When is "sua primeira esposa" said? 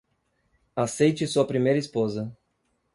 1.27-2.35